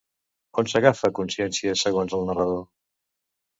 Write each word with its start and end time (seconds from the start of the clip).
On 0.61 0.71
s'agafa 0.73 1.11
consciència, 1.19 1.77
segons 1.83 2.19
el 2.21 2.27
narrador? 2.33 2.67